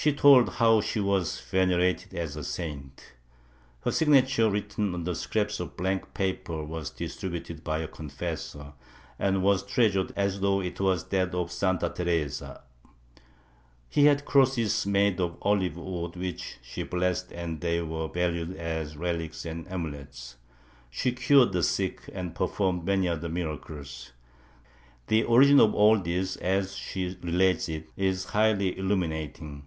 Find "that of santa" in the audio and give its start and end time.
10.96-11.88